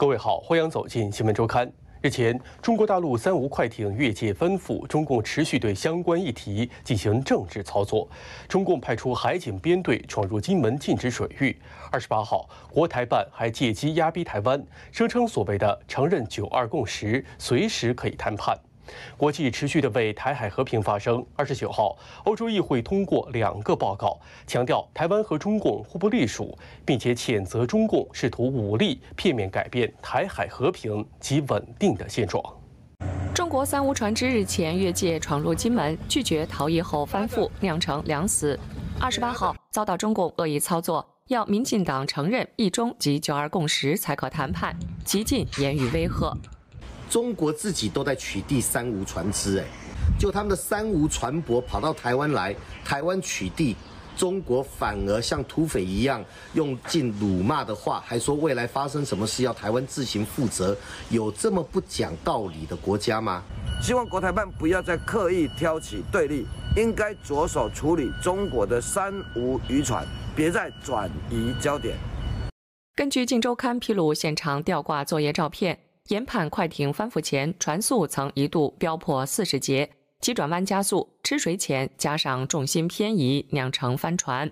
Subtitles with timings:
[0.00, 1.70] 各位好，欢迎走进新闻周刊。
[2.00, 8.08] 日前，中国大陆三无快艇越界翻覆，中共持续对相关议题进行政治操作。
[8.48, 11.54] 中共派出海警编队闯入金门禁止水域。
[11.92, 18.58] 二十八号，国台办还借机压逼台湾，声称所谓的承认九二共识，随时可以谈判。
[19.16, 21.24] 国际持续的为台海和平发声。
[21.36, 32.42] 二十九号，欧洲议会通过两个报告，强调台湾和中共互不隶属，并且谴责中共试图武力片面改变台海和平及稳定的现状。
[33.32, 38.58] 中国三无船只日前越界闯入金门，拒绝逃逸后翻覆，酿成两死。
[39.00, 46.36] 二十八号遭到中共恶意操作，要民进党承认一中及九二共识才可谈判，极尽言语威吓。
[47.10, 49.64] 中国自己都在取缔三无船只，哎，
[50.16, 53.74] 就他们的三无船舶跑到台湾来，台湾取缔，
[54.16, 60.76] 中国反而像土匪一样用尽辱骂的话，还说未来发生什么事要台湾自行负责，
[61.08, 63.42] 有这么不讲道理的国家吗？
[63.82, 71.96] 希望国台办不要再刻意挑起对立，应该着手处理中国的三无渔船，别再转移焦点。
[72.94, 75.89] 根据《镜周刊》披露现场吊挂作业照片。
[76.10, 79.88] 研判快艇翻覆前，船速曾一度飙破四十节，
[80.20, 84.50] 急转弯加速，吃水前加上重心偏移，酿成翻船。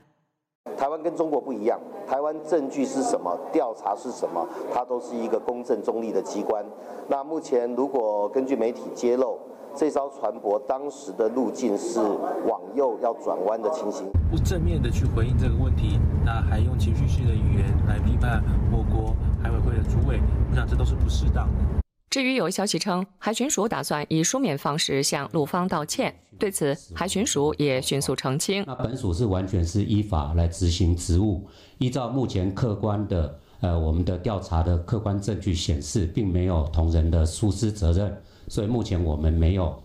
[0.77, 6.65] 台湾跟中国不一样，台湾证据是什么，调查是什么，它都是一个公正中立的机关。
[7.09, 9.41] 那目前如果根据媒体揭露，
[9.75, 11.99] 这艘船舶当时的路径是
[12.47, 19.13] 往右要转弯的情形，不正面的去回应这个问题，那还用情绪性的语言来批判我国。
[19.43, 21.65] 海委会的主委，我想这都是不适当的。
[22.11, 39.81] 至于有消息称，海巡署打算以书面方式向陆方道歉，对此，海巡署也迅速澄清：那本署是完全是依法来执行职务，依照目前客观的呃我们的调查的客观证据显示，并没有同仁的疏失责任，所以目前我们没有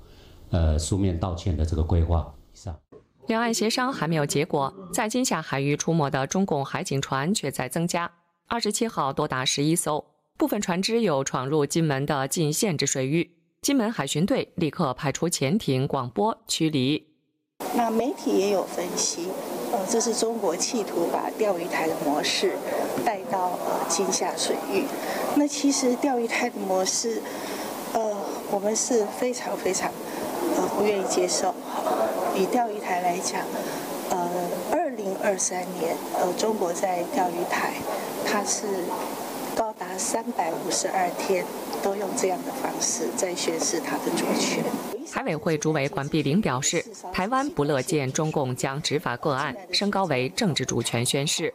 [0.51, 2.33] 呃书面道歉的这个规划。
[2.53, 2.75] 以上，
[3.27, 8.09] 两岸协商还没有结果，在金夏海域出没的中共海警船却在增加。
[8.47, 10.05] 二十七号多达十一艘，
[10.37, 13.31] 部分船只有闯入金门的禁限制水域，
[13.61, 17.07] 金门海巡队立刻派出潜艇广播驱离。
[17.75, 19.29] 那媒体也有分析，
[19.71, 22.53] 呃，这是中国企图把钓鱼台的模式
[23.03, 24.83] 带到呃金厦水域。
[25.35, 27.21] 那其实钓鱼台的模式，
[27.93, 28.15] 呃，
[28.51, 29.91] 我们是非常非常
[30.55, 31.55] 呃不愿意接受。
[32.35, 33.41] 以钓鱼台来讲，
[35.23, 37.73] 二三年，呃，中国在钓鱼台。
[38.25, 38.67] 它是
[39.55, 41.45] 高达三百五十二天，
[41.81, 44.61] 都用这样的方式在宣示它的主权。
[45.09, 51.53] 海委会主委管碧玲表示，台湾不乐见中共将执法个案升高为政治主权宣示。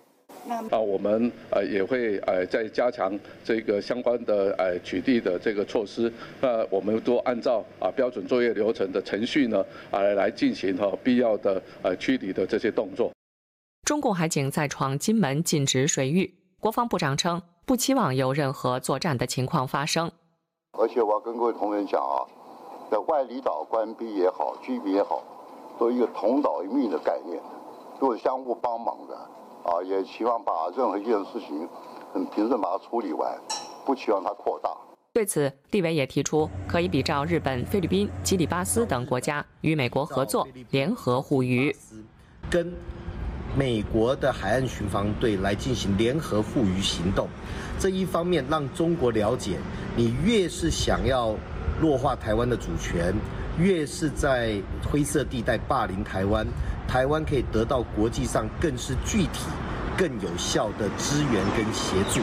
[0.71, 6.11] 啊，我们呃也会呃在加强这个相关的呃取缔的这个措施。
[6.41, 13.13] 那我们都按照啊标准作业流程的程序呢啊来进行哈必要的呃驱离的这些动作。
[13.89, 16.35] 中共海警再闯金门禁止水域。
[16.61, 20.13] 国防部长称，不期望有任何作战的情况发生。
[20.79, 22.21] 而且我要跟各位同仁讲啊，
[22.91, 25.23] 在外离岛关闭也好，居民也好，
[25.79, 27.41] 都一个同岛一命的概念，
[27.99, 29.17] 都是相互帮忙的
[29.65, 29.83] 啊。
[29.83, 31.67] 也希望把任何一件事情
[32.13, 33.41] 很平顺把它处理完，
[33.87, 34.71] 不期望它扩大。
[35.15, 41.75] 对此，地委也提出，可以比照日本、菲律宾、基里巴斯等国家与美国合作，联合护渔。
[42.51, 42.77] 跟。
[43.57, 47.29] 美国的海岸巡防队来进行联合护渔行动，
[47.79, 49.59] 这一方面让中国了解，
[49.97, 51.35] 你越是想要
[51.81, 53.15] 弱化台湾的主权，
[53.59, 54.61] 越是在
[54.91, 56.47] 灰色地带霸凌台湾，
[56.87, 59.47] 台湾可以得到国际上更是具体、
[59.97, 62.21] 更有效的支援跟协助。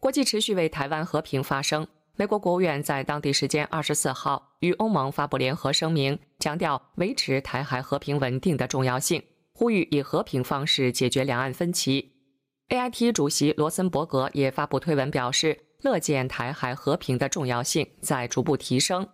[0.00, 1.86] 国际持续为台湾和平发声。
[2.18, 9.22] 美国国务院在当地时间二十四号与欧盟发布联合声明，强调维持台海和平稳定的重要性。
[9.58, 12.12] 呼吁以和平方式解决两岸分歧。
[12.68, 19.08] AIT 主席罗森伯格也发布推文表示，乐见台海和平的重要性在逐步提升。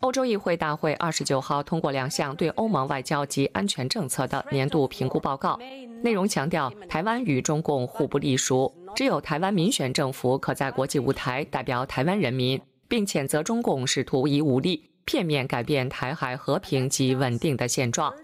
[0.00, 5.58] 欧洲议会大会二十九号通过两项对欧盟外交及安全政策的年度评估报告，
[6.02, 18.14] 内容强调台湾与中共互不隶属，只有台湾民选政府可在国际舞台代表台湾人民，并谴责中共试图以武力片面改变台海和平及稳定的现状。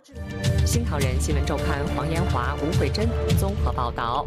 [0.67, 3.09] 新唐人新闻周刊黄延华、吴慧珍
[3.39, 4.27] 综合报道。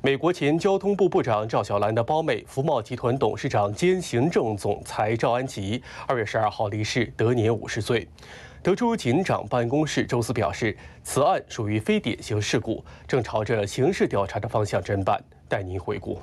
[0.00, 8.06] 美国前交通部部长赵小兰的胞妹、福茂集团董事长兼行政总裁赵安吉，二月十二号离世，得年五十岁。
[8.62, 15.22] 德州警长办公室周四表示，此案属于非典型事故，正朝着刑事调查的方向侦办。
[15.48, 16.20] 带您回顾。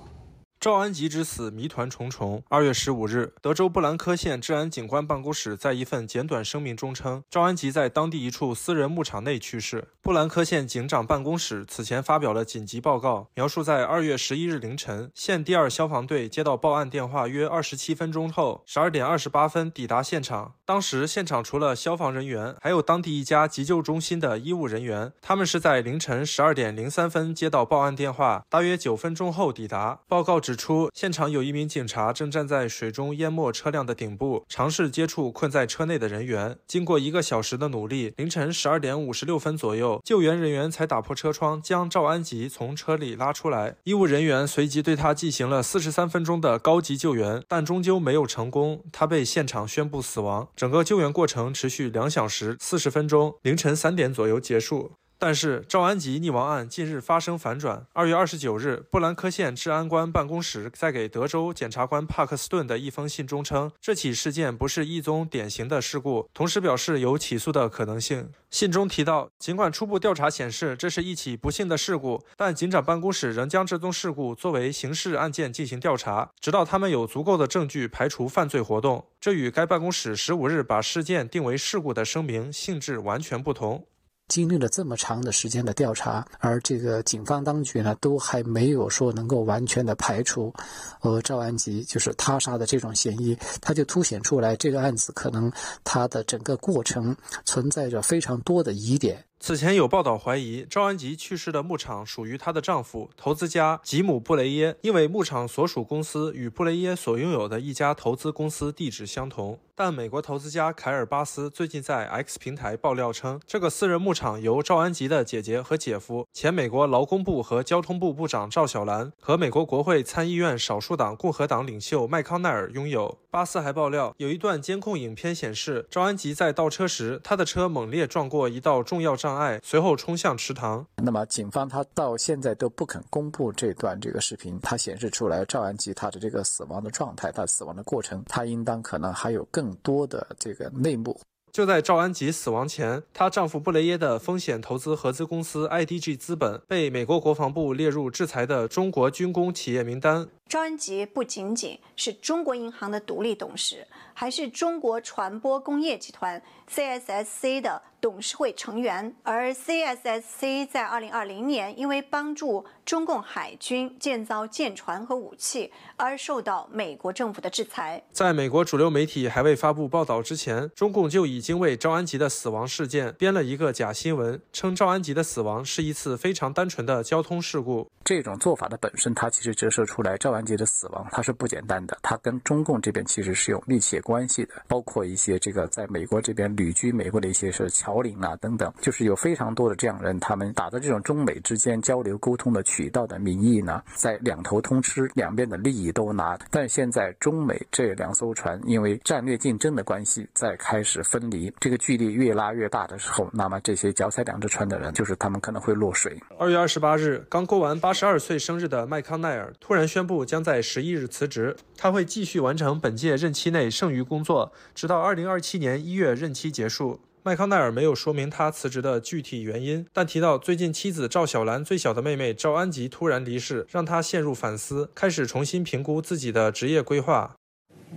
[0.64, 2.42] 赵安吉之死谜团重重。
[2.48, 9.90] 二月十五日，德州布兰科县治安警官办公室在一份简短声明中称，赵安吉在当地一处私人牧场内去世。
[10.02, 20.54] 布兰科县警长办公室此前发表了紧急报告，描述在二月十一日凌晨，县第二消防队接到报案电话约二十七分钟后，十二点二十八分抵达现场。
[20.64, 25.12] 当时现场除了消防人员，还有当地一家急救中心的医务人员。
[25.22, 30.00] 他们是在凌晨十二点零三分接到报案电话，大约九分钟后抵达。
[30.08, 30.53] 报告指。
[30.54, 36.56] 指出，现场有一名警察正站在水中淹没车辆的顶部，尝试接触困在车内的人员。
[36.68, 43.78] 经过一个小时的努力，凌晨十二点五十六分左右，救援人员才打破车窗，将赵安吉从车里拉出来。
[43.86, 50.48] 医务人员随即对他进行了四十三分钟的高级救援，但终究没有成功，他被现场宣布死亡。
[50.56, 54.92] 整个救援过程持续两小时四十分钟，凌晨三点左右结束。
[55.26, 57.88] 但是赵安吉溺亡案近日发生反转。
[57.94, 68.32] 二月二十九日，布兰科县治安官办公室在给德州检察官帕克斯顿的一封信中称，这起事件不是一宗典型的事故，同时表示有起诉的可能性。
[68.52, 79.06] 信中提到，尽管初步调查显示这是一起不幸的事故，但警长办公室仍将这宗事故作为刑事案件进行调查，直到他们有足够的证据排除犯罪活动。
[79.22, 83.88] 这与该办公室十五日把事件定为事故的声明性质完全不同。
[84.28, 90.54] 经历了这么长的时间的调查，而这个警方当局呢，都还没有说能够完全的排除，
[91.02, 95.52] 呃，赵安吉就是他杀的这种嫌疑，他就凸显出来这个案子可能
[95.84, 97.16] 他的整个过程
[97.46, 99.24] 存在着非常多的疑点。
[99.40, 109.60] 此前有报道怀疑赵安吉去世的牧场属于她的丈夫投资家吉姆·布雷耶，因为牧场所属公司与布雷耶所拥有的一家投资公司地址相同。
[109.76, 123.18] 但美国投资家凯尔巴斯最近在 X 平台爆料称，这个私人牧场由赵安吉的姐姐和姐夫、前美国劳工部和交通部部长赵小兰和美国国会参议院少数党共和党领袖麦康奈尔拥有。
[123.32, 130.86] 巴斯还爆料，有一段监控影片显示，赵安吉在倒车时，他的车猛烈撞过一道重要障碍，随后冲向池塘。
[130.98, 139.63] 那么，警方他到现在都不肯公布这段这个视频，它显示出来赵安吉他的这个死亡的状态，他死亡的过程，他应当可能还有更。
[139.64, 141.20] 更多的这个内幕。
[141.52, 150.28] 就在赵安吉死亡前，她丈夫布雷耶的风险投资合资公司 IDG 资本被美国国防部列入制裁的中国军工企业名单。
[150.54, 156.40] 赵安吉不仅仅是中国银行的独立董事，还是中国传播工业集团
[156.72, 159.16] CSSC 的董事会成员。
[159.24, 168.04] 而 CSSC 在2020年因为帮助中共海军建造舰船和武器而受到美国政府的制裁。
[168.12, 177.90] 在美国主流媒体还未发布报道之前，中共就已经为赵安吉的死亡事件编了一个假新闻，称赵安吉的死亡是一次非常单纯的交通事故。
[178.04, 196.38] 这种做法的本身，它其实折射出来赵关节的死亡，它是不简单的，它跟中共这边其实是有密切关系的，包括一些这个在美国这边旅居美国的一些是侨领啊等等，就是有非常多的这样人，他们打着这种中美之间交流沟通的渠道的名义呢，在两头通吃，两边的利益都拿。
[196.50, 206.18] 但现在中美这两艘船因为战略竞争的关系，在开始分离，这个距离越拉越大的时候，那么这些脚踩两只船的人，就是他们可能会落水。
[206.38, 207.94] 二月二十八日，刚过完八。
[207.94, 217.00] 十二岁生日的麦康奈尔突然宣布将在十一日辞职，他会继续完成本届任期内剩余工作，直到二零二七年一月任期结束。
[217.24, 227.36] 麦康奈尔没有说明他辞职的具体原因，但提到最近妻子赵小兰最小的妹妹赵安吉突然离世，让他陷入反思，开始重新评估自己的职业规划。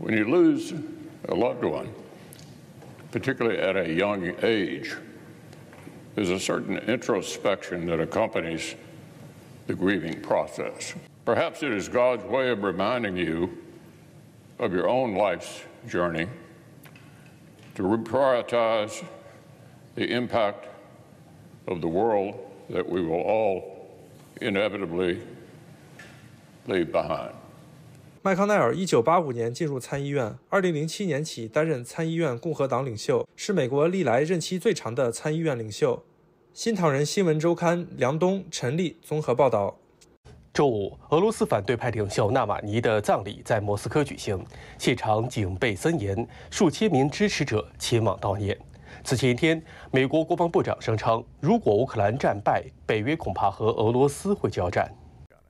[0.01, 0.73] When you lose
[1.29, 1.87] a loved one,
[3.11, 4.93] particularly at a young age,
[6.15, 8.75] there's a certain introspection that accompanies.
[9.67, 10.95] the grieving process.
[11.26, 13.50] Perhaps it is God's way of reminding you
[14.58, 16.28] of your own life's journey
[17.76, 19.04] to reprioritize
[19.96, 20.66] the impact
[21.66, 22.36] of the world
[22.70, 23.64] that we will all
[24.42, 25.20] inevitably
[26.68, 27.32] leave behind.
[28.24, 36.04] 麦康奈尔一九八五年进入参议院，二零零七年起担任参议院共和党领袖，是美国历来任期最长的参议院领袖。
[36.54, 39.78] 新唐人新闻周刊梁东、陈立综合报道。
[40.57, 44.43] 周五，俄罗斯反对派领袖纳瓦尼的葬礼在莫斯科举行，
[44.79, 48.59] 现场警备森严，数千名支持者前往悼念。
[49.05, 54.91] 此前一天，美国国防部长声称，如果乌克兰战败，北约恐怕和俄罗斯会交战。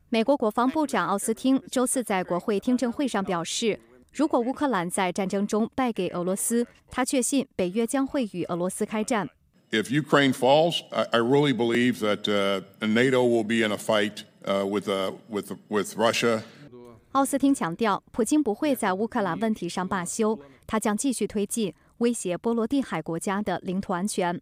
[0.09, 3.79] 美国国防部长奥斯汀周四在国会听证会上表示，
[4.13, 9.29] 如果乌克兰在战争中败给俄罗斯，他确信北约将会与俄罗斯开战。
[9.73, 14.89] If Ukraine falls, I really believe that NATO will be in a fight 呃 with
[15.29, 16.43] with with Russia.
[17.13, 24.41] 奥斯汀强调，普京不会在乌克兰问题上罢休，他将继续推进威胁波罗的海国家的领土安全。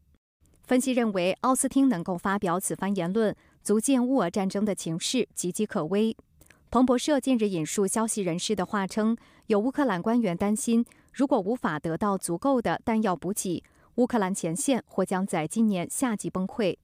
[0.65, 6.17] 分析认为，奥斯汀能够发表此番言论，足见乌俄战争的情势岌岌可危。
[6.71, 13.63] 彭博社近日引述消息人士的话称，有乌克兰官员担心，如果无法得到足够的弹药补给，
[13.97, 16.77] 乌克兰前线或将在今年夏季崩溃。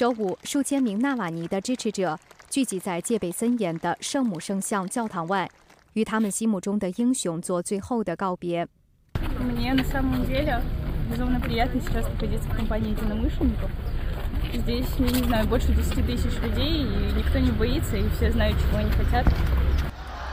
[0.00, 5.46] 周五，数千名纳瓦尼的支持者聚集在戒备森严的圣母圣像教堂外，
[5.92, 8.66] 与他们心目中的英雄做最后的告别。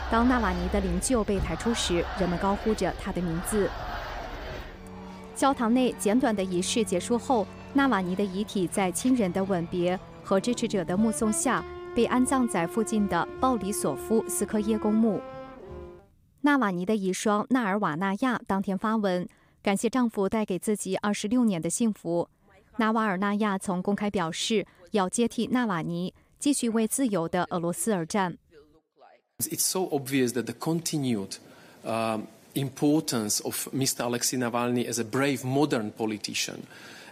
[0.10, 3.70] 当纳瓦尼的灵柩被抬出时，人们高呼着他的名字。
[5.36, 11.64] 教堂内简短的仪式结束后，纳瓦尼的遗体在亲人的吻别和支持者的目送下，
[11.96, 15.22] 被安葬在附近的鲍里索夫斯科耶公墓。
[16.42, 19.28] 纳瓦尼的遗孀纳尔瓦纳亚当天发文，
[19.62, 22.30] 感谢丈夫带给自己二十六年的幸福。
[22.78, 28.38] 纳瓦尔纳亚曾公开表示，要接替纳瓦尼，继续为自由的俄罗斯而战。
[29.40, 31.38] It's so obvious that the continued
[32.54, 34.04] importance of Mr.
[34.04, 36.62] Alexei Navalny as a brave modern politician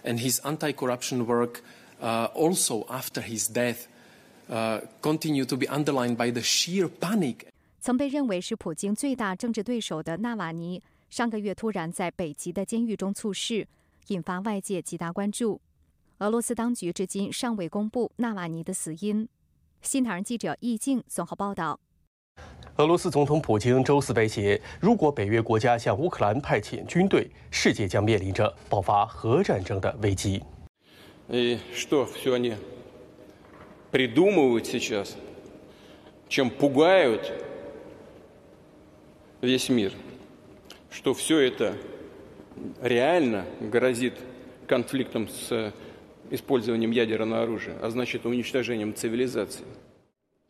[0.06, 1.62] and his anti-corruption work
[2.00, 3.88] also after his death
[5.02, 7.48] continue to be underlined by the sheer panic.
[7.82, 13.68] 曾被认为是普京最大政治对手的纳瓦尼，上个月突然在北极的监狱中猝逝。
[14.10, 15.60] 引发外界极大关注。
[16.20, 19.28] 俄罗斯当局至今尚未公布纳瓦尼的死因。
[19.82, 21.80] 新唐人记者易静综合报道。
[22.77, 30.43] 俄罗斯总统普京周四威胁，如果北约国家向乌克兰派遣军队，世界将面临着爆发核战争的危机。
[31.29, 32.55] И что все они
[33.91, 35.17] придумывают сейчас,
[36.29, 37.31] чем пугают
[39.43, 39.93] весь мир,
[40.91, 41.75] что все это
[42.81, 44.15] реально грозит
[44.67, 45.73] конфликтом с
[46.31, 49.65] использованием ядерного оружия, а значит уничтожением цивилизации.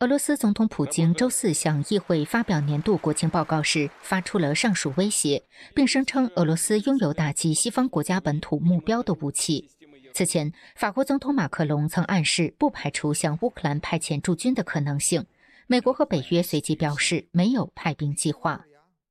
[0.00, 5.42] 俄罗斯总统普京周四向议会发表年度国情报告时，发出了上述威胁，
[5.74, 9.70] 并声称俄罗斯拥有打击西方国家本土目标的武器。
[10.12, 15.24] 此前，法国总统马克龙曾暗示不排除向乌克兰派遣驻军的可能性。
[15.66, 18.66] 美国和北约随即表示没有派兵计划。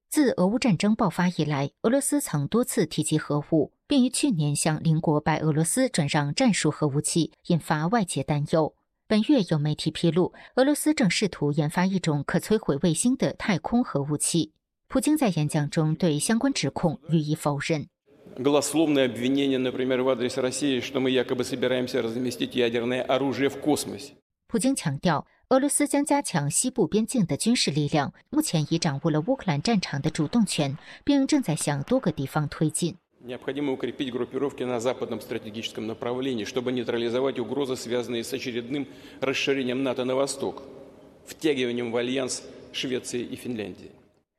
[0.08, 8.76] 自俄乌战争爆发以来，俄罗斯曾多次提及核武，并于去年向邻国白俄罗斯转让战术核武器，引发外界担忧。
[9.08, 14.52] 本月有媒体披露，俄罗斯正试图研发一种可摧毁卫星的太空核武器。
[14.88, 17.86] 普京在演讲中对相关指控予以否认。
[24.48, 32.96] 普京强调，俄罗斯将加强西部边境的军事力量，目前已掌握了乌克兰战场的主动权，并正在向多个地方推进。
[33.25, 38.87] Необходимо укрепить группировки на западном стратегическом направлении, чтобы нейтрализовать угрозы, связанные с очередным
[39.21, 40.63] расширением НАТО на восток,
[41.27, 43.91] втягиванием в альянс Швеции и Финляндии.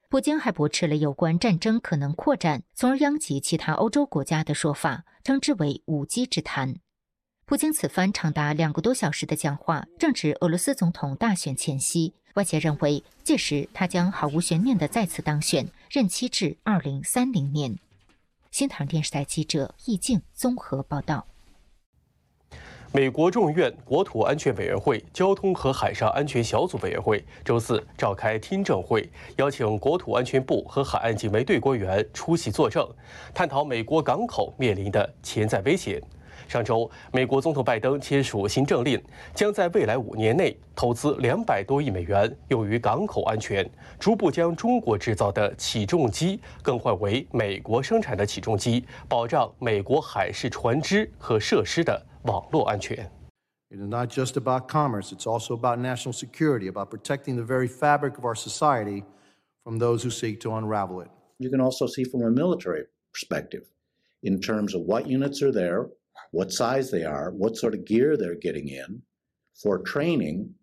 [0.09, 6.75] 普京还驳斥了有关战争可能扩展，从而殃及其他欧洲国家的说法，称之为无稽之谈。
[7.45, 17.77] 普京此番长达两个多小时的讲话，正值俄罗斯总统大选前夕，外界认为届时他将毫无悬念地再次当选，任期至二零三零年。
[18.58, 21.26] 新唐电视台记者易静综合报道。
[22.90, 32.88] 美国众议院国土安全委员会交通和海上安全小组委员会周四召开听证会，邀请国土安全部和海岸警卫队官员出席作证，
[33.34, 36.02] 探讨美国港口面临的潜在威胁。
[36.47, 39.01] 上周，美国总统拜登签署新政令，
[39.33, 43.69] 将在未来五年内投资两百多亿美元用于港口安全，
[43.99, 53.09] 逐步将中国制造的起重机更换为美国生产的起重机，保障美国海事船只和设施的网络安全。
[53.69, 58.17] It is not just about commerce, it's also about national security, about protecting the very fabric
[58.17, 59.03] of our society
[59.63, 61.07] from those who seek to unravel it.
[61.37, 63.63] You can also see from a military perspective
[64.21, 65.87] in terms of what units are there,
[66.30, 69.02] what size they are, what sort of gear they're getting in
[69.62, 70.54] for training,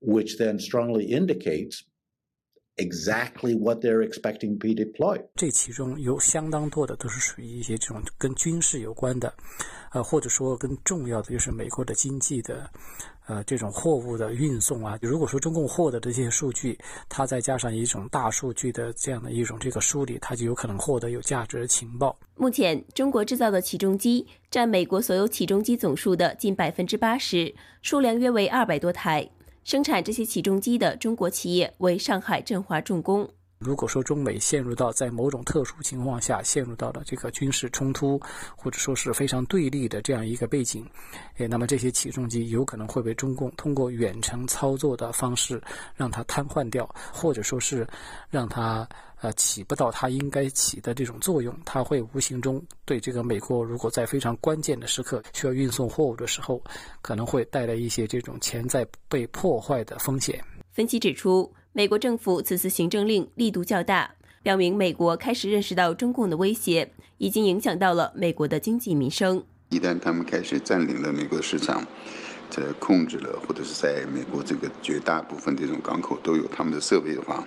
[0.00, 1.84] which then strongly indicates
[2.80, 5.22] exactly what they're expecting to be deployed.
[5.36, 9.32] 这其中有相当多的都是属于一些这种跟军事有关的，
[9.92, 12.68] 呃，或者说更重要的就是美国的经济的，
[13.26, 14.98] 呃，这种货物的运送啊。
[15.02, 22.18] 如果说中共获得这些数据，它再加上一种大数据的这样的一种这个梳理，它就有可能获得有价值的情报。
[22.36, 29.28] 目前，中国制造的起重机占美国所有起重机总数的近百分之八十，数量约为二百多台。
[29.62, 33.30] 生产这些起重机的中国企业为上海振华重工。
[33.62, 38.18] 如果说中美陷入到在某种特殊情况下陷入到了这个军事冲突，
[38.56, 40.82] 或者说是非常对立的这样一个背景，
[41.36, 45.60] 诶，那么这些起重机有可能会被中共通过远程操作的方式
[45.94, 47.86] 让它瘫痪掉，或者说是
[48.30, 48.88] 让它
[49.20, 56.62] 呃起不到它应该起的这种作用，它会无形中对这个美国如果在非常关键的时刻需要运送货物的时候，
[57.02, 60.42] 可能会带来一些这种潜在被破坏的风险。
[60.72, 61.52] 分析指出。
[61.72, 64.10] 美国政府此次行政令力度较大，
[64.42, 69.44] 表明美国开始认识到中共的威胁，已经影响到了美国的经济民生。
[69.68, 71.86] 一旦他们开始占领了美国市场，
[72.50, 77.46] 这控制了，或者是在美国这个绝大部分这种港口都有他们的设备的话，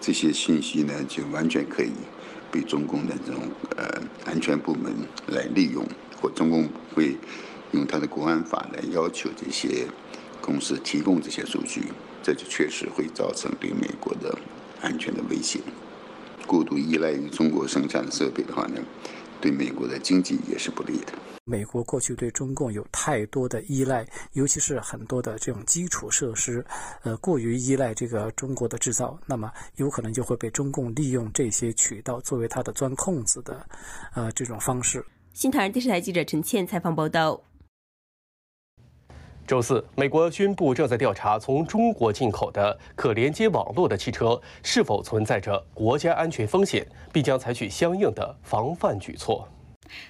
[0.00, 1.92] 这些信息呢就完全可以
[2.50, 3.42] 被中共的这种
[3.76, 4.90] 呃安全部门
[5.26, 5.86] 来利用，
[6.22, 7.18] 或中共会
[7.72, 9.86] 用他的国安法来要求这些
[10.40, 11.82] 公司提供这些数据。
[12.22, 14.38] 这就确实会造成对美国的
[14.80, 15.60] 安全的威胁。
[16.46, 18.80] 过度依赖于中国生产的设备的话呢，
[19.40, 21.12] 对美国的经济也是不利的。
[21.44, 26.64] 美国过去对中共有太多的依赖，尤其是很多的这种基础设施，
[27.02, 33.66] 呃，过于依赖这个中国的制造，那么有可能就会被中共利用这些渠道作为它的钻空子的，
[34.14, 35.04] 呃，这种方式。
[35.32, 37.42] 新唐人电视台记者陈倩采访报道。
[39.46, 49.48] 周四，美国宣布正在调查从中国进口的可连接网络的汽车是否存在着国家安全风险，并将采取相应的防范举措。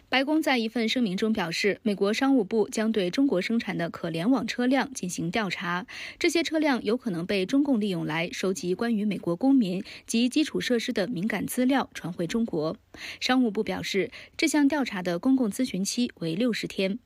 [0.08, 5.86] 白宫在一份声明中表示，美国商务部将对中国生产的可联网车辆进行调查，
[6.20, 12.76] 这些车辆有可能被中共利用来收集关于美国公民及基础设施的敏感资料，传回中国。
[13.18, 17.00] 商务部表示，这项调查的公共咨询期为六十天。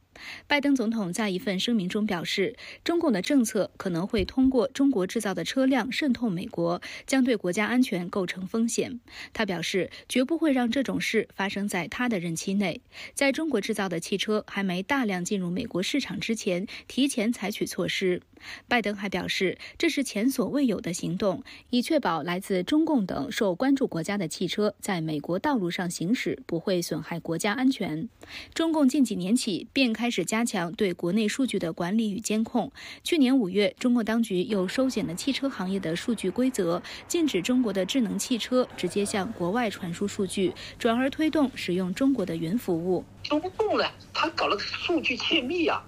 [0.47, 9.01] 拜登总统在一份声明中表示，中共的政策可能会通过中国制造的车辆渗透美国，将对国家安全构成风险。
[9.33, 12.81] 他表示，绝不会让这种事发生在他的任期内。
[13.15, 18.23] 在中国制造的汽车还没大量进入美国市场之前，提前采取措施。
[18.69, 28.09] 拜登还表示，这是前所未有的行动，以确保来自中共等受关注国家的汽车在美国道路上行驶不会损害国家安全。
[28.55, 32.71] 中共近几年起便开开始加强对国内数据的管理与监控。
[33.03, 43.05] 去年五月，中国当局又收紧了汽车行业的数据规则，禁止中国的智能汽车直接向国外传输数据，转而推动使用中国的云服务。
[43.25, 45.83] 中共呢，他搞了个数据窃密啊，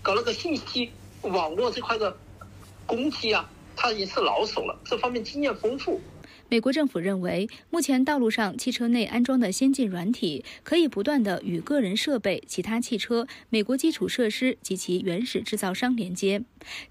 [0.00, 0.90] 搞了个信息。
[1.20, 2.16] 网络这块的
[2.86, 3.46] 攻击啊，
[3.76, 6.00] 他已经是老手了，这方面经验丰富。
[6.50, 16.42] 美国政府认为，目前道路上汽车内安装的先进软体，可以不断的与个人设备、其他汽车、美国基础设施及其原始制造商连接。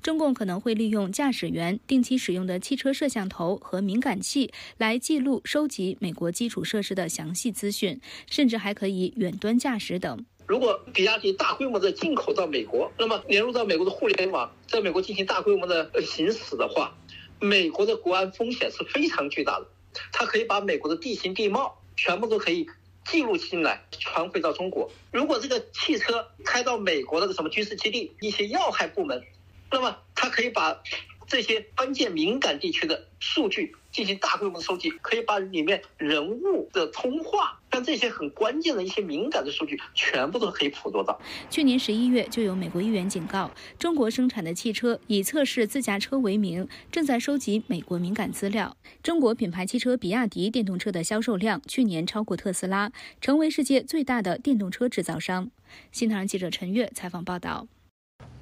[0.01, 10.25] 中共可能会利用驾驶员定期使用的汽车摄像头和敏感器来记录、收集美国基础设施的详细资讯，甚至还可以远端驾驶等。
[10.47, 16.97] 如果比亚迪大规模的进口到美国，那么连入到美国的互联网，在美国进行大规模的行驶的话，
[17.39, 19.67] 美国的国安风险是非常巨大的。
[20.11, 22.67] 它可以把美国的地形地貌全部都可以
[23.05, 24.91] 记录进来，传回到中国。
[25.11, 29.23] 如果这个汽车开到美国的什么军事基地、一些要害部门，
[29.71, 30.81] 那么它可以把
[31.29, 33.73] 这些关键敏感地区的数据。
[33.91, 41.19] 进行大规模收集，可以把里面人物的通话，像这些很关键的一些敏感的数据，全部都可以捕捉到。
[41.49, 48.77] 去年十一月，就有美国议员警告，中国生产的汽车以测试自驾车为名，正在收集美国敏感资料。
[49.01, 55.49] 中国品牌汽车比亚迪电动车的销售量去年超过特斯拉，成为世界最大的电动车制造商。
[55.91, 57.67] 新唐人记者陈悦采访报道。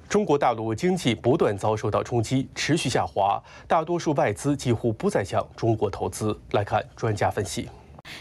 [0.08, 6.38] 中国大陆经济不断遭受到冲击，持续下滑，大多数外资几乎不再向中国投资。
[6.52, 7.68] 来看专家分析，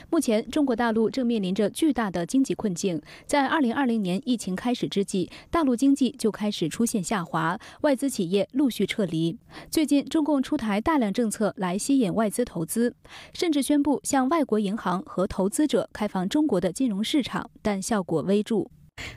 [0.09, 3.01] 目前中国大陆正面临着巨大的经济困境。
[3.25, 9.39] 在二零二零年疫情开始之际，大陆经济就开始出现下滑，外资企业陆续撤离。
[9.71, 12.93] 最近，中共出台大量政策来吸引外资投资，
[13.33, 18.69] 甚至宣布向外国银行和投资者开放中国的金融市场，但效果微助。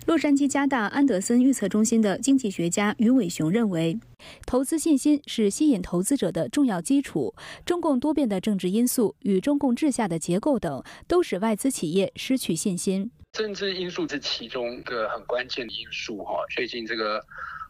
[0.06, 3.98] 洛杉矶加大安德森预测中心的经济学家于伟雄认为，
[4.46, 7.34] 投资信心是吸引投资者的重要基础。
[7.64, 13.10] 中共多变的政治因素与中共治下的结构等，都使外资企业失去信心。
[13.32, 16.18] 政治因素是其中一个很关键的因素。
[16.24, 17.24] 哈，最近这个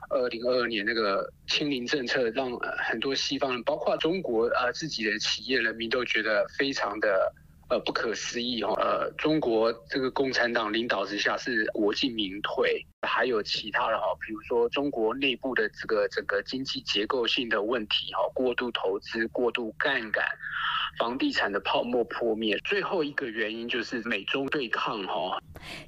[0.08, 2.50] 二零二二年那个清零政策，让
[2.88, 7.30] 很多西方人，包括中国啊自己的企业人民都觉得非常的
[7.70, 20.24] 呃不可思议哦，呃中国这个共产党领导之下是国进民退，还有其他的哈，比如说中国内部的这个整个经济结构性的问题哈，过度投资、过度杠杆。
[20.98, 25.40] 房地产的泡沫破灭，最后一个原因就是美中对抗哈。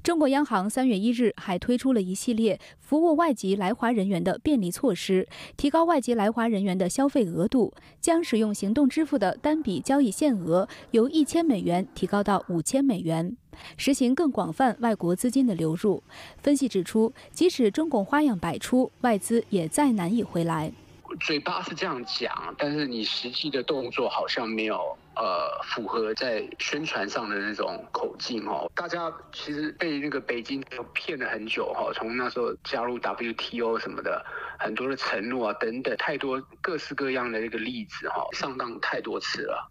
[0.02, 13.36] 中国央行三月一日还推出了一系列服务外籍来华人员的便利措施，提高外籍来华人员的消费额度，将使用行动支付的单笔交易限额由一千美元提高到五千美元，
[13.76, 16.02] 实行更广泛外国资金的流入。
[16.38, 20.72] 分析指出，即使中共花样百出，外资也再难以回来。
[21.20, 28.70] 嘴巴是这样讲，但是你实际的动作好像没有呃符合在宣传上的那种口径哦。
[28.74, 34.24] 大家其实被那个北京骗了很久哈，从那时候加入 WTO 什么的，
[34.58, 39.70] 很多的承诺啊等等，太多各式各样的那个例子哈，上当太多次了。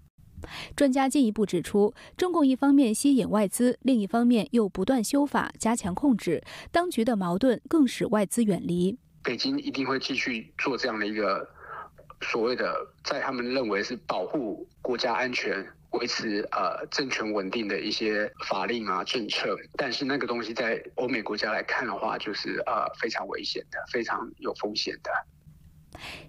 [0.76, 8.98] 专家进一步指出，中共一方面吸引外资，另一方面又不断修法加强控制，当局的矛盾更使外资远离。
[9.24, 11.48] 北京一定会继续做这样的一个
[12.22, 25.12] 所谓的，在他们认为是保护国家安全、维持呃政权稳定的一些法令啊政策，但是那个东西在欧美国家来看的话，就是呃非常危险的，非常有风险的。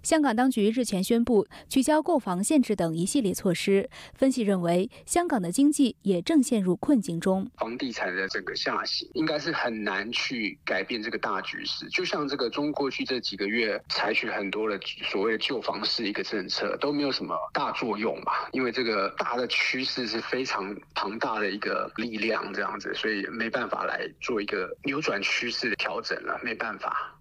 [0.02, 7.50] 香港当局日前宣布取消购房限制等一系列措施，分析认为，香港的经济也正陷入困境中。
[7.56, 11.88] 房地产的整个下行，应该是很难去改变这个大局势。
[11.88, 18.48] 就像这个中过去这几个月采取很多的所谓的旧房市一个政策，都没有什么大作用吧？
[18.52, 27.16] 因为这个大的趋势是非常庞大的一个力量，这样子，所以没办法来做一个扭转趋势的调整了，没办法。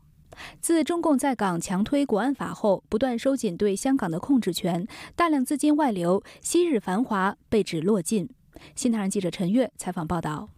[0.59, 8.29] 自中共在港强推国安法后，不断收紧对香港的控制权，大量资金外流，昔日繁华被指落尽。
[8.75, 10.49] 新唐人记者陈悦采访报道。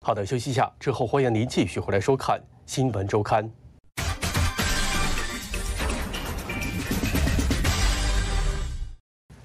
[0.00, 3.44] 好的，休息一下之后，欢迎您继续回来收看《新闻周刊》。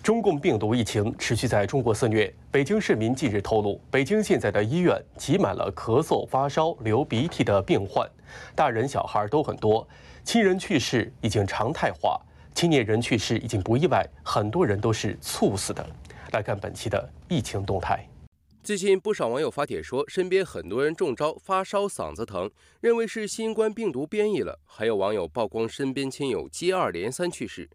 [0.04, 2.34] 中共病毒疫情持续在中国肆虐。
[2.50, 8.10] 北京市民近日透露，北京现在的医院挤满了咳嗽、发烧、流鼻涕的病患，
[8.56, 9.88] 大人小孩都很多。
[10.24, 12.20] 亲人去世已经常态化，
[12.56, 15.88] 青年人去世已经不意外，很多人都是猝死的。
[16.32, 18.04] 来看本期的疫情动态。
[18.64, 24.60] 最近不少网友发帖说，身边很多人中招，发烧、嗓子疼，认为是新冠病毒变异了。
[24.66, 27.70] 还有网友曝光身边亲友接二连三去世。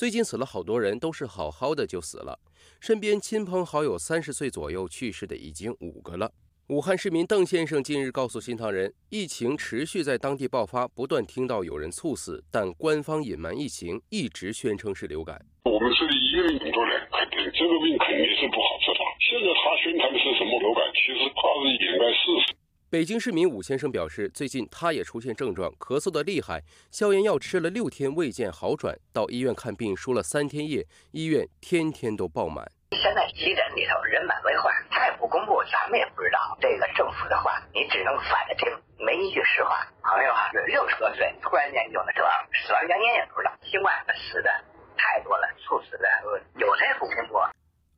[0.00, 2.40] 最近死了好多人，都是好好的就死了。
[2.80, 6.32] 身边亲朋好友三十岁左右去世的已经五个了。
[6.68, 15.36] 武汉市民邓先生近日告诉新唐人，疫情持续在当地爆发，不断听到有人猝死，但官方隐瞒疫情，一直宣称是流感。
[15.68, 19.04] 我们这里医院工作人员，肯定这个病肯定是不好治的。
[19.20, 22.56] 现在他宣传的是什么流感，其实他是掩盖事实。
[22.90, 32.66] 北京市民武先生表示，最近他也出现症状，咳嗽的厉害，消炎药吃了六天未见好转，到医院看病输了三天液，医院天天都爆满。
[32.90, 36.58] 现在急诊里头人满为患，他也不公布，咱们也不知道。
[36.60, 38.66] 这个政府的话，你只能反着听，
[38.98, 39.86] 没一句实话。
[40.02, 42.26] 朋友啊，六十多岁突然间有了这，
[42.66, 44.50] 死亡原因也不知道，新冠死的
[44.98, 46.10] 太多了，猝死的
[46.58, 47.38] 有谁不公布？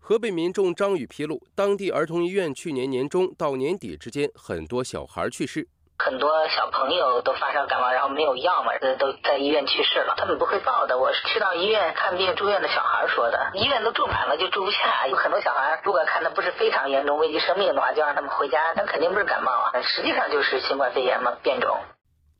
[0.04, 5.68] 河北民众张宇披露，当地儿童医院去年年中到年底之间，很多小孩去世。
[5.96, 10.14] 很多小朋友都发烧感冒，然后没有药嘛，都在医院去世了。
[10.18, 10.98] 他们不会报的。
[10.98, 15.06] 我是去到医院看病住院的小孩说的，医院都住满了，就住不下。
[15.06, 18.58] 有很多小孩，如果看的不是非常严重、危及生命的话，就让他们回家。
[18.74, 21.78] 那肯定不是感冒啊，实际上就是新冠肺炎嘛变种。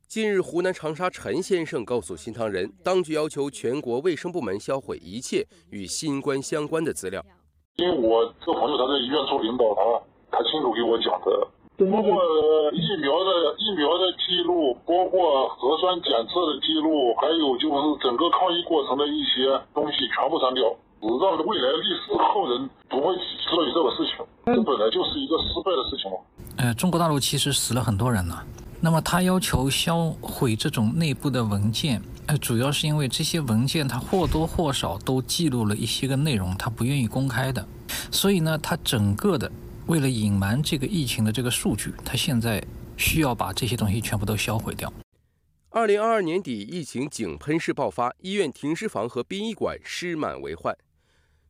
[0.09, 7.25] 近日，湖南长沙陈先生告诉新唐人，当局要求全国卫生部门销毁一切与新冠相关的资料。
[7.77, 9.97] 因为我这个朋友他在医院做领导啊，
[10.31, 11.33] 他亲口给我讲的，
[11.91, 12.13] 包括
[12.73, 20.69] 疫苗的疫苗的记录，包括核酸检测的记录，还有就是整个抗疫过程的一些东西全部删掉，
[21.01, 24.25] 让未来历史后人不会知道有这个事情。
[24.45, 26.19] 这本来就是一个失败的事情嘛。
[26.59, 28.45] 呃，中国大陆其实死了很多人了，
[28.85, 32.03] 那么他要求销毁这种内部的文件。
[32.27, 37.65] 呃，主要是因为这些文件它或多或少都记录了一些个内容，他不愿意公开的，
[38.11, 39.51] 所以呢，他整个的
[39.87, 42.61] 为了隐瞒这个疫情的这个数据，他现在
[42.97, 44.93] 需要把这些东西全部都销毁掉。
[45.71, 50.77] 二零二二年底，疫情井喷式爆发，医院停尸房和殡仪馆尸满为患。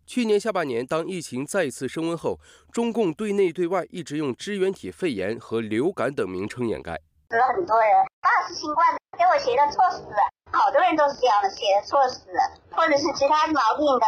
[0.07, 2.39] 去年下半年，当疫情再次升温后，
[2.71, 7.01] 中共对内对外一直用支原体肺炎和流感等名称掩盖。
[7.33, 7.89] 死了很多人，
[8.21, 10.05] 那是新冠，给我写的猝死。
[10.51, 12.27] 好多人都是这样的，写的猝死，
[12.71, 14.05] 或者是其他毛病的。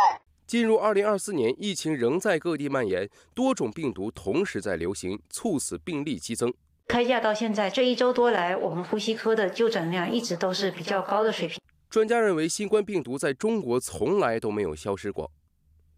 [0.47, 6.53] 进入二零二四年，疫情仍在各地蔓延，多种病毒同时在流行，猝死病例激增。
[6.87, 11.59] 开假到现在这一周多来，我们呼吸科的就诊量一直都是比较高的水平。
[11.89, 15.31] 专家认为，新冠病毒在中国从来都没有消失过。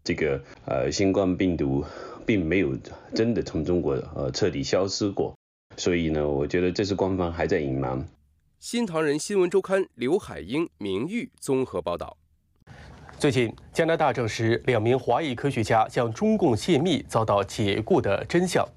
[0.01, 1.83] 这个呃，新冠病毒
[2.25, 2.73] 并没有
[3.13, 5.35] 真的从中国呃彻底消失过，
[5.77, 8.05] 所以呢，我觉得这是官方还在隐瞒。
[8.59, 12.17] 新唐人新闻周刊刘海英、名誉综合报道。
[13.19, 18.67] 最近，加拿大证实两名华裔科学家向中共泄密遭到解雇的真相。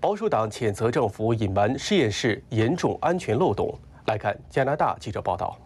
[0.00, 3.78] 保守党谴责政府隐瞒实验室严重安全漏洞。
[4.06, 5.58] 来看加拿大记者报道。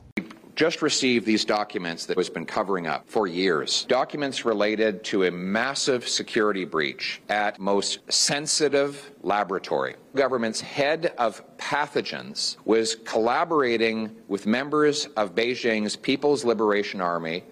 [0.55, 3.85] Just received these documents that has been covering up for years.
[3.89, 9.97] Documents related to a massive security breach at most sensitive laboratory.
[10.15, 17.45] Government's head of pathogens was collaborating with members of Beijing's People's Liberation Army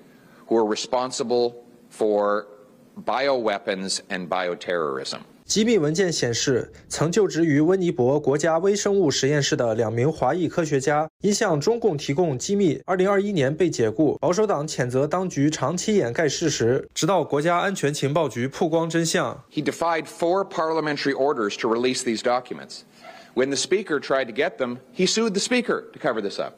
[0.46, 2.48] who are responsible for
[3.02, 5.22] bioweapons and bioterrorism.
[5.47, 14.17] 机密文件显示，曾就职于温尼伯国家微生物实验室的两名华裔科学家因向中共提供机密，2021年被解雇。
[14.19, 19.43] 保守党谴责当局长期掩盖事实，直到国家安全情报局曝光真相。
[19.51, 22.79] He defied four parliamentary orders to release these documents.
[23.35, 26.53] When the speaker tried to get them, he sued the speaker to cover this up.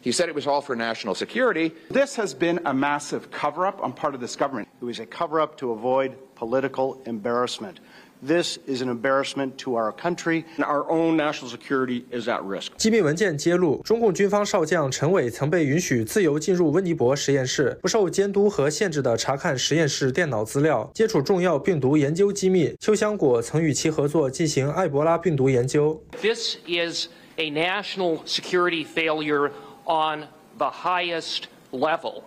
[0.00, 1.72] He said it was all for national security.
[1.90, 4.68] This has been a massive cover up on part of this government.
[4.80, 7.80] It was a cover up to avoid political embarrassment.
[8.25, 10.45] This is an embarrassment to our country.
[10.57, 12.69] Our own national security is at risk.
[12.77, 22.73] 机密文件揭露，中共军方少将陈伟曾被允许自由进入温尼伯实验室，不受监督和限制地查看实验室电脑资料，接触重要病毒研究机密。
[22.79, 26.01] 邱香果曾与其合作进行埃博拉病毒研究。
[26.21, 27.07] This is
[27.37, 29.51] a national security failure.
[29.85, 32.23] on the highest level.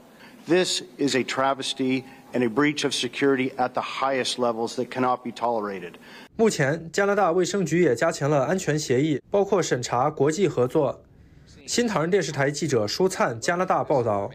[0.46, 2.04] This is a travesty
[2.37, 5.94] and a breach of security at the highest levels that cannot be tolerated.
[6.37, 11.03] 目前，加拿大卫生局也加强了安全协议，包括审查国际合作。
[11.66, 14.31] 新唐人电视台记者舒灿，加拿大报道。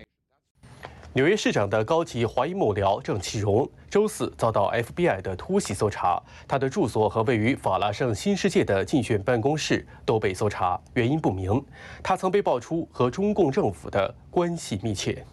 [1.14, 11.62] 纽约市长的高级华裔幕僚郑启荣周四遭到 FBI 的突袭搜查，他的住所和位于法拉盛新世界的竞选办公室都被搜查，原因不明。
[12.02, 15.26] 他曾被爆出和中共政府的关系密切。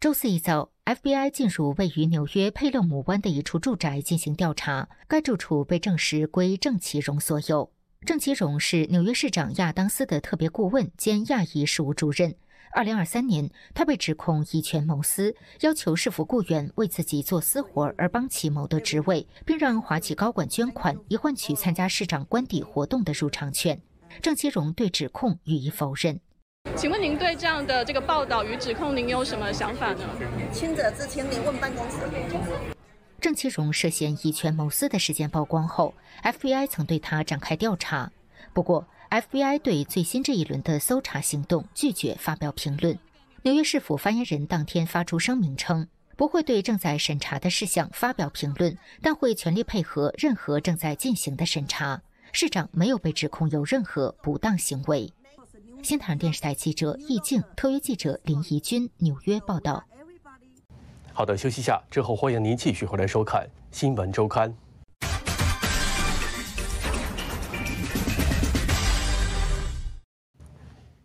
[0.00, 7.70] 周四一早，FBI 进入位于纽约佩勒姆湾的一处住宅进行调查，该住处被证实归郑其荣所有。
[8.04, 12.34] 郑其荣是纽约市长亚当斯的特别顾问兼亚裔事务主任。
[12.74, 23.80] 二零二三年，他被指控以权谋私，要求市府雇员为自己做私活而帮其谋得职位，并让华企高管捐款以换取参加市长官邸活动的入场券。
[24.20, 26.18] 郑其荣对指控予以否认。
[26.76, 30.00] 请问您对这样的这个报道与指控，您有什么想法呢？
[30.52, 31.98] 清者自清，您问办公室。
[33.20, 38.10] 郑其荣涉嫌以权谋私的事件曝光后，FBI 曾对他展开调查，
[38.52, 38.86] 不过。
[39.10, 42.98] FBI 对最新这一轮的搜查行动拒绝发表评论。
[43.42, 52.00] 纽约市府发言人当天发出声明称，不会对正在审查的事项发表评论，但会全力配合任何正在进行的审查。
[52.32, 55.12] 市长没有被指控有任何不当行为。
[55.82, 59.82] 新唐电视台记者易静，特约记者林怡君，纽约报道。
[61.12, 63.42] 好的，休息一下之后，欢迎您继续回来收看
[63.72, 64.48] 《新闻周刊》。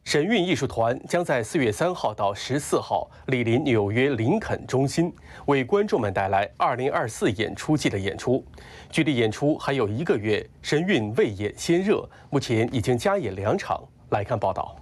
[0.06, 5.12] 神韵艺术团将在四月三号到十四号莅临纽约林肯中心，
[5.48, 8.46] 为观众们带来二零二四演出季的演出。
[8.92, 13.84] 距离演出还有一个月，神韵未演先热，目前已经加演两场。
[14.10, 14.76] 来看报道。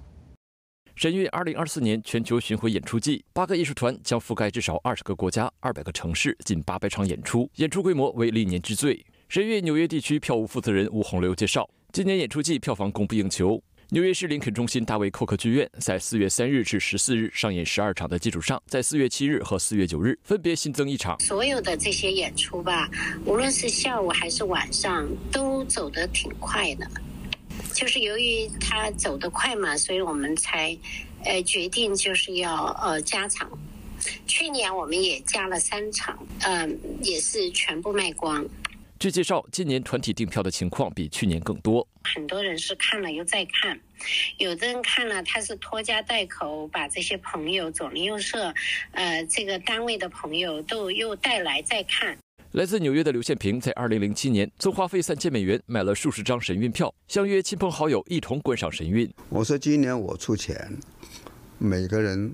[0.96, 9.06] 神韵二零二四年全球巡回演出季，八个艺术团将覆盖至少二十个国家、二百个城市，近八百场演出，演出规模为历年之最。
[9.28, 13.62] 神韵纽约地区票务负责人吴洪流介绍，今年演出季票房供不应求。
[13.90, 21.20] 纽约市林肯中心大卫寇克剧院在四月三日至十四日上演十二场的基础上，在四月七日和四月九日分别新增一场。
[21.20, 22.90] 所有的这些演出吧，
[23.26, 26.88] 无论是下午还是晚上，都走得挺快的。
[27.76, 30.76] 就是由于他走得快嘛，所以我们才
[31.26, 33.52] 呃决定就是要呃加场。
[34.26, 38.48] 去年我们也加了三场，嗯，也是全部卖光。
[38.98, 41.86] 据介绍，今年团体订票的情况比去年更多。
[42.04, 43.78] 很多人是看了又再看，
[44.38, 48.54] 有的人看了他是拖家带口，把这些朋友左邻右舍，
[48.92, 52.18] 呃，这个单位的朋友都又带来再看。
[52.56, 59.14] 来自纽约的刘宪平在2007年曾花费三千美元买了数十张神韵票，相约亲朋好友一同观赏神韵。
[59.28, 60.74] 我说今年我出钱，
[61.58, 62.34] 每个人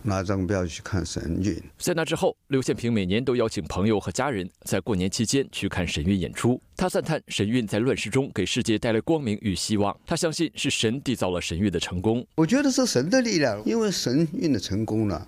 [0.00, 1.60] 拿张票去看神韵。
[1.76, 6.62] 在那之后，刘宪平每年都邀请朋友和家人在过年期间去看神韵演出。
[6.76, 9.92] 他赞叹神韵在乱世中给世界带来光明与希望。
[10.06, 12.24] 他相信是神缔造了神韵的成功。
[12.36, 15.26] 我觉得是神的力量，因为神韵的成功呢，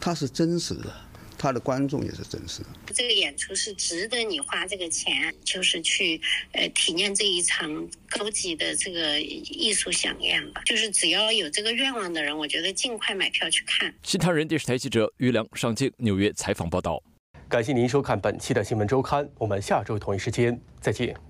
[0.00, 0.92] 它是真实的。
[1.40, 2.68] 他的观众也是真实的。
[2.92, 6.20] 这个演出是值得你花这个钱，就是去
[6.52, 10.60] 呃体验这一场高级的这个艺术飨宴吧。
[10.66, 13.94] 就是只要有这个愿望的人，我觉得尽快买票去看。
[14.02, 17.02] 新唐人电视台记者于良上镜纽约采访报道。
[17.48, 21.29] 感谢您收看本期的新闻周刊，我们下周同一时间再见。